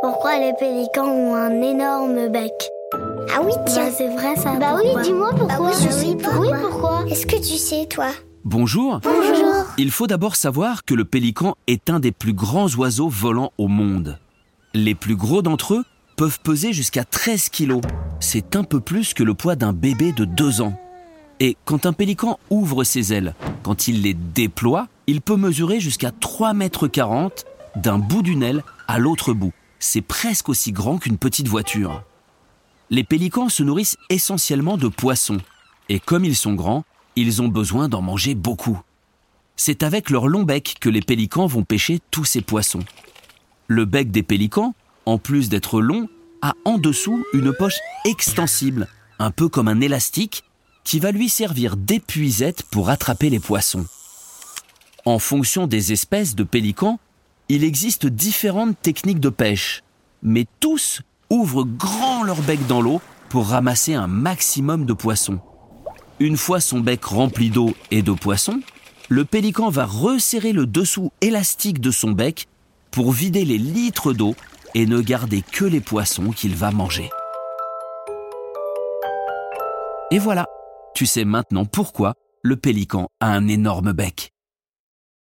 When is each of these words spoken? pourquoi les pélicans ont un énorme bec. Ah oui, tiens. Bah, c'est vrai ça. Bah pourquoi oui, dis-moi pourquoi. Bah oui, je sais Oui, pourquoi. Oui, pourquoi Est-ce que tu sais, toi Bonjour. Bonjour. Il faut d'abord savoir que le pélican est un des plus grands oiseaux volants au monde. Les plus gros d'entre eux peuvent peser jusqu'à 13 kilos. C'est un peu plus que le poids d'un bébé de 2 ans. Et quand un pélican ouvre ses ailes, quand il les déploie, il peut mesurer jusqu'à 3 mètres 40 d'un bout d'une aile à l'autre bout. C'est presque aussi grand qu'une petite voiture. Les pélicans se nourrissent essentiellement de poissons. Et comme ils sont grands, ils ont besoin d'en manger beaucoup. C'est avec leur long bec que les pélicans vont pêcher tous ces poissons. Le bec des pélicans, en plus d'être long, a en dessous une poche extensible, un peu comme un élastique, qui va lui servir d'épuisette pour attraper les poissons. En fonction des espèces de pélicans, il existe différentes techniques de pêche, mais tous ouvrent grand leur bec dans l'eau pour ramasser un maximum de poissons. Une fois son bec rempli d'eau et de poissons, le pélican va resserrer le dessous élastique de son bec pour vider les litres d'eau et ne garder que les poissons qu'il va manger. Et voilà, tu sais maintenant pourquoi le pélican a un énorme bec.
pourquoi 0.00 0.38
les 0.38 0.52
pélicans 0.54 1.06
ont 1.08 1.34
un 1.34 1.60
énorme 1.60 2.28
bec. 2.28 2.52
Ah 3.34 3.40
oui, 3.44 3.52
tiens. 3.66 3.86
Bah, 3.86 3.92
c'est 3.96 4.08
vrai 4.08 4.36
ça. 4.36 4.54
Bah 4.54 4.76
pourquoi 4.76 5.00
oui, 5.00 5.02
dis-moi 5.02 5.30
pourquoi. 5.36 5.56
Bah 5.56 5.56
oui, 5.60 5.72
je 5.82 5.90
sais 5.90 6.06
Oui, 6.06 6.16
pourquoi. 6.22 6.40
Oui, 6.40 6.48
pourquoi 6.60 7.04
Est-ce 7.08 7.26
que 7.26 7.36
tu 7.36 7.56
sais, 7.58 7.86
toi 7.86 8.08
Bonjour. 8.44 9.00
Bonjour. 9.02 9.64
Il 9.76 9.90
faut 9.90 10.06
d'abord 10.06 10.36
savoir 10.36 10.84
que 10.84 10.94
le 10.94 11.04
pélican 11.04 11.56
est 11.66 11.90
un 11.90 12.00
des 12.00 12.12
plus 12.12 12.32
grands 12.32 12.68
oiseaux 12.76 13.08
volants 13.08 13.52
au 13.58 13.68
monde. 13.68 14.18
Les 14.74 14.94
plus 14.94 15.16
gros 15.16 15.42
d'entre 15.42 15.74
eux 15.74 15.84
peuvent 16.16 16.40
peser 16.40 16.72
jusqu'à 16.72 17.04
13 17.04 17.48
kilos. 17.48 17.82
C'est 18.20 18.56
un 18.56 18.64
peu 18.64 18.80
plus 18.80 19.14
que 19.14 19.22
le 19.22 19.34
poids 19.34 19.56
d'un 19.56 19.72
bébé 19.72 20.12
de 20.12 20.24
2 20.24 20.60
ans. 20.60 20.78
Et 21.40 21.56
quand 21.64 21.86
un 21.86 21.92
pélican 21.92 22.38
ouvre 22.50 22.84
ses 22.84 23.12
ailes, 23.12 23.34
quand 23.62 23.86
il 23.86 24.02
les 24.02 24.14
déploie, 24.14 24.88
il 25.06 25.20
peut 25.20 25.36
mesurer 25.36 25.78
jusqu'à 25.80 26.10
3 26.10 26.52
mètres 26.54 26.88
40 26.88 27.44
d'un 27.76 27.98
bout 27.98 28.22
d'une 28.22 28.42
aile 28.42 28.64
à 28.88 28.98
l'autre 28.98 29.32
bout. 29.32 29.52
C'est 29.78 30.02
presque 30.02 30.48
aussi 30.48 30.72
grand 30.72 30.98
qu'une 30.98 31.18
petite 31.18 31.48
voiture. 31.48 32.02
Les 32.90 33.04
pélicans 33.04 33.48
se 33.48 33.62
nourrissent 33.62 33.96
essentiellement 34.10 34.76
de 34.76 34.88
poissons. 34.88 35.38
Et 35.88 36.00
comme 36.00 36.24
ils 36.24 36.36
sont 36.36 36.54
grands, 36.54 36.84
ils 37.16 37.42
ont 37.42 37.48
besoin 37.48 37.88
d'en 37.88 38.02
manger 38.02 38.34
beaucoup. 38.34 38.80
C'est 39.56 39.82
avec 39.82 40.10
leur 40.10 40.28
long 40.28 40.42
bec 40.42 40.76
que 40.80 40.88
les 40.88 41.02
pélicans 41.02 41.46
vont 41.46 41.64
pêcher 41.64 42.00
tous 42.10 42.24
ces 42.24 42.40
poissons. 42.40 42.84
Le 43.66 43.84
bec 43.84 44.10
des 44.10 44.22
pélicans, 44.22 44.74
en 45.04 45.18
plus 45.18 45.48
d'être 45.48 45.80
long, 45.80 46.08
a 46.42 46.54
en 46.64 46.78
dessous 46.78 47.24
une 47.32 47.52
poche 47.52 47.78
extensible, 48.04 48.88
un 49.18 49.30
peu 49.30 49.48
comme 49.48 49.68
un 49.68 49.80
élastique, 49.80 50.44
qui 50.84 51.00
va 51.00 51.10
lui 51.10 51.28
servir 51.28 51.76
d'épuisette 51.76 52.62
pour 52.70 52.88
attraper 52.88 53.30
les 53.30 53.40
poissons. 53.40 53.86
En 55.04 55.18
fonction 55.18 55.66
des 55.66 55.92
espèces 55.92 56.34
de 56.34 56.44
pélicans, 56.44 56.98
il 57.48 57.64
existe 57.64 58.06
différentes 58.06 58.80
techniques 58.82 59.20
de 59.20 59.30
pêche, 59.30 59.82
mais 60.22 60.46
tous 60.60 61.00
ouvrent 61.30 61.64
grand 61.64 62.22
leur 62.22 62.40
bec 62.42 62.66
dans 62.66 62.82
l'eau 62.82 63.00
pour 63.28 63.48
ramasser 63.48 63.94
un 63.94 64.06
maximum 64.06 64.84
de 64.84 64.92
poissons. 64.92 65.40
Une 66.20 66.36
fois 66.36 66.60
son 66.60 66.80
bec 66.80 67.04
rempli 67.04 67.50
d'eau 67.50 67.74
et 67.90 68.02
de 68.02 68.12
poissons, 68.12 68.60
le 69.08 69.24
pélican 69.24 69.70
va 69.70 69.86
resserrer 69.86 70.52
le 70.52 70.66
dessous 70.66 71.10
élastique 71.20 71.80
de 71.80 71.90
son 71.90 72.12
bec 72.12 72.48
pour 72.90 73.12
vider 73.12 73.44
les 73.44 73.58
litres 73.58 74.12
d'eau 74.12 74.34
et 74.74 74.86
ne 74.86 75.00
garder 75.00 75.42
que 75.42 75.64
les 75.64 75.80
poissons 75.80 76.30
qu'il 76.30 76.54
va 76.54 76.70
manger. 76.70 77.08
Et 80.10 80.18
voilà, 80.18 80.46
tu 80.94 81.06
sais 81.06 81.24
maintenant 81.24 81.64
pourquoi 81.64 82.14
le 82.42 82.56
pélican 82.56 83.08
a 83.20 83.28
un 83.28 83.48
énorme 83.48 83.92
bec. 83.92 84.32